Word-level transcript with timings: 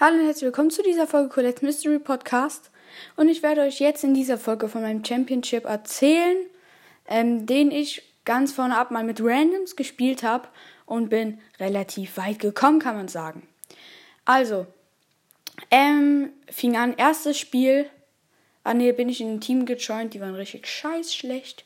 Hallo 0.00 0.18
und 0.18 0.24
herzlich 0.26 0.46
willkommen 0.46 0.72
zu 0.72 0.82
dieser 0.82 1.06
Folge 1.06 1.28
Colette 1.28 1.64
Mystery 1.64 2.00
Podcast. 2.00 2.72
Und 3.14 3.28
ich 3.28 3.44
werde 3.44 3.60
euch 3.60 3.78
jetzt 3.78 4.02
in 4.02 4.12
dieser 4.12 4.38
Folge 4.38 4.68
von 4.68 4.82
meinem 4.82 5.04
Championship 5.04 5.66
erzählen, 5.66 6.36
ähm, 7.06 7.46
den 7.46 7.70
ich 7.70 8.02
ganz 8.24 8.50
vorne 8.50 8.76
ab 8.76 8.90
mal 8.90 9.04
mit 9.04 9.20
Randoms 9.22 9.76
gespielt 9.76 10.24
habe 10.24 10.48
und 10.84 11.10
bin 11.10 11.38
relativ 11.60 12.16
weit 12.16 12.40
gekommen, 12.40 12.80
kann 12.80 12.96
man 12.96 13.06
sagen. 13.06 13.46
Also, 14.24 14.66
ähm, 15.70 16.30
fing 16.50 16.76
an, 16.76 16.96
erstes 16.96 17.38
Spiel. 17.38 17.88
Ah 18.64 18.74
ne, 18.74 18.92
bin 18.92 19.08
ich 19.08 19.20
in 19.20 19.34
ein 19.34 19.40
Team 19.40 19.64
gejoint, 19.64 20.12
die 20.12 20.20
waren 20.20 20.34
richtig 20.34 20.66
scheiß 20.66 21.14
schlecht. 21.14 21.64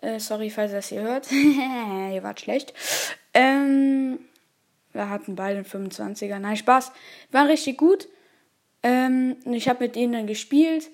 Äh, 0.00 0.20
sorry, 0.20 0.50
falls 0.50 0.70
ihr 0.70 0.76
das 0.76 0.88
hier 0.90 1.02
hört. 1.02 1.32
ihr 1.32 2.22
wart 2.22 2.40
schlecht. 2.40 2.72
Ähm, 3.34 3.97
wir 4.98 5.08
hatten 5.08 5.36
beide 5.36 5.58
einen 5.58 5.64
25er. 5.64 6.38
Nein, 6.38 6.56
Spaß. 6.56 6.92
War 7.30 7.48
richtig 7.48 7.78
gut. 7.78 8.08
Ähm, 8.82 9.36
ich 9.46 9.68
habe 9.68 9.84
mit 9.84 9.96
denen 9.96 10.12
dann 10.12 10.26
gespielt. 10.26 10.90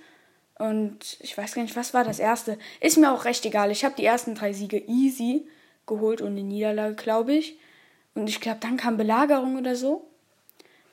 Und 0.58 1.16
ich 1.20 1.36
weiß 1.36 1.54
gar 1.54 1.62
nicht, 1.62 1.74
was 1.74 1.94
war 1.94 2.04
das 2.04 2.20
erste. 2.20 2.58
Ist 2.80 2.98
mir 2.98 3.12
auch 3.12 3.24
recht 3.24 3.44
egal. 3.44 3.70
Ich 3.70 3.84
habe 3.84 3.96
die 3.96 4.04
ersten 4.04 4.34
drei 4.34 4.52
Siege 4.52 4.78
easy 4.86 5.48
geholt 5.86 6.20
und 6.20 6.28
eine 6.28 6.42
Niederlage, 6.42 6.94
glaube 6.94 7.34
ich. 7.34 7.58
Und 8.14 8.28
ich 8.28 8.40
glaube, 8.40 8.58
dann 8.60 8.76
kam 8.76 8.96
Belagerung 8.96 9.56
oder 9.56 9.74
so. 9.74 10.08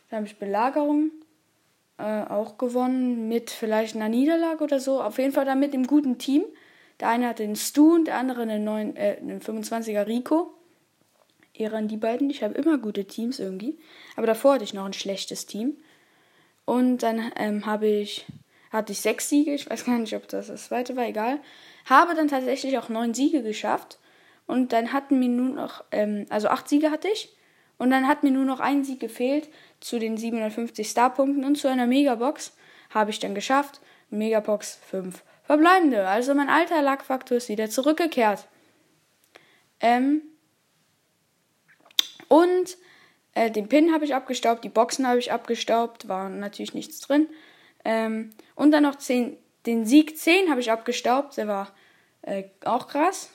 Dann 0.09 0.17
habe 0.17 0.27
ich 0.27 0.39
Belagerung 0.39 1.11
äh, 1.97 2.23
auch 2.23 2.57
gewonnen 2.57 3.27
mit 3.27 3.51
vielleicht 3.51 3.95
einer 3.95 4.09
Niederlage 4.09 4.63
oder 4.63 4.79
so. 4.79 5.01
Auf 5.01 5.19
jeden 5.19 5.33
Fall 5.33 5.45
dann 5.45 5.59
mit 5.59 5.73
dem 5.73 5.85
guten 5.85 6.17
Team. 6.17 6.43
Der 6.99 7.09
eine 7.09 7.27
hatte 7.27 7.43
den 7.43 7.55
Stu 7.55 7.93
und 7.95 8.05
der 8.05 8.15
andere 8.15 8.41
einen, 8.43 8.63
9, 8.63 8.95
äh, 8.95 9.17
einen 9.19 9.41
25er 9.41 10.07
Rico. 10.07 10.53
Ehre 11.61 11.77
an 11.77 11.87
die 11.87 11.97
beiden. 11.97 12.29
Ich 12.29 12.43
habe 12.43 12.53
immer 12.55 12.77
gute 12.77 13.05
Teams 13.05 13.39
irgendwie. 13.39 13.77
Aber 14.15 14.27
davor 14.27 14.55
hatte 14.55 14.63
ich 14.63 14.73
noch 14.73 14.85
ein 14.85 14.93
schlechtes 14.93 15.45
Team. 15.45 15.77
Und 16.65 16.99
dann 16.99 17.31
ähm, 17.37 17.65
habe 17.65 17.87
ich, 17.87 18.25
hatte 18.71 18.91
ich 18.91 19.01
sechs 19.01 19.29
Siege. 19.29 19.53
Ich 19.53 19.69
weiß 19.69 19.85
gar 19.85 19.97
nicht, 19.97 20.15
ob 20.15 20.27
das 20.27 20.47
das 20.47 20.65
zweite 20.65 20.95
war, 20.95 21.05
egal. 21.05 21.39
Habe 21.85 22.15
dann 22.15 22.27
tatsächlich 22.27 22.77
auch 22.77 22.89
neun 22.89 23.13
Siege 23.13 23.43
geschafft. 23.43 23.99
Und 24.47 24.73
dann 24.73 24.93
hatten 24.93 25.19
mir 25.19 25.29
nur 25.29 25.55
noch, 25.55 25.83
ähm, 25.91 26.25
also 26.29 26.49
acht 26.49 26.67
Siege 26.67 26.91
hatte 26.91 27.07
ich. 27.07 27.35
Und 27.77 27.89
dann 27.89 28.07
hat 28.07 28.23
mir 28.23 28.31
nur 28.31 28.45
noch 28.45 28.59
ein 28.59 28.83
Sieg 28.83 28.99
gefehlt 28.99 29.49
zu 29.79 29.97
den 29.97 30.17
750 30.17 30.87
Starpunkten 30.87 31.43
und 31.45 31.57
zu 31.57 31.67
einer 31.67 31.87
Megabox. 31.87 32.55
Habe 32.91 33.11
ich 33.11 33.19
dann 33.19 33.33
geschafft. 33.33 33.81
Megabox 34.09 34.75
5 34.89 35.23
verbleibende. 35.43 36.07
Also 36.07 36.33
mein 36.35 36.49
alter 36.49 36.81
Lackfaktor 36.81 37.37
ist 37.37 37.49
wieder 37.49 37.69
zurückgekehrt. 37.69 38.47
Ähm, 39.79 40.21
und 42.31 42.77
äh, 43.33 43.51
den 43.51 43.67
Pin 43.67 43.93
habe 43.93 44.05
ich 44.05 44.15
abgestaubt, 44.15 44.63
die 44.63 44.69
Boxen 44.69 45.05
habe 45.05 45.19
ich 45.19 45.33
abgestaubt, 45.33 46.07
war 46.07 46.29
natürlich 46.29 46.73
nichts 46.73 47.01
drin. 47.01 47.27
Ähm, 47.83 48.29
und 48.55 48.71
dann 48.71 48.83
noch 48.83 48.95
10, 48.95 49.35
den 49.65 49.85
Sieg 49.85 50.17
10 50.17 50.49
habe 50.49 50.61
ich 50.61 50.71
abgestaubt, 50.71 51.35
der 51.35 51.49
war 51.49 51.73
äh, 52.21 52.45
auch 52.63 52.87
krass. 52.87 53.31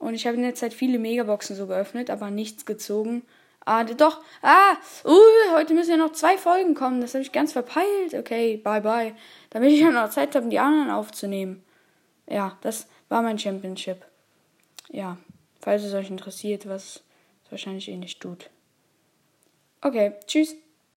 Und 0.00 0.14
ich 0.14 0.26
habe 0.26 0.36
in 0.36 0.42
der 0.42 0.56
Zeit 0.56 0.74
viele 0.74 0.98
Megaboxen 0.98 1.54
so 1.54 1.68
geöffnet, 1.68 2.10
aber 2.10 2.32
nichts 2.32 2.66
gezogen. 2.66 3.22
Ah, 3.64 3.84
doch. 3.84 4.20
Ah, 4.42 4.72
uh, 5.04 5.54
heute 5.54 5.72
müssen 5.72 5.92
ja 5.92 5.96
noch 5.96 6.12
zwei 6.12 6.36
Folgen 6.38 6.74
kommen. 6.74 7.00
Das 7.00 7.14
habe 7.14 7.22
ich 7.22 7.30
ganz 7.30 7.52
verpeilt. 7.52 8.14
Okay, 8.14 8.56
bye 8.56 8.80
bye. 8.80 9.14
Damit 9.50 9.70
ich 9.70 9.80
ja 9.80 9.92
noch 9.92 10.10
Zeit 10.10 10.34
habe, 10.34 10.48
die 10.48 10.58
anderen 10.58 10.90
aufzunehmen. 10.90 11.64
Ja, 12.28 12.58
das 12.62 12.88
war 13.08 13.22
mein 13.22 13.38
Championship. 13.38 14.04
Ja, 14.88 15.18
falls 15.60 15.84
es 15.84 15.94
euch 15.94 16.10
interessiert, 16.10 16.68
was 16.68 17.05
wahrscheinlich 17.50 17.88
eh 17.88 17.96
nicht 17.96 18.20
tut. 18.20 18.50
Okay, 19.80 20.12
tschüss. 20.26 20.56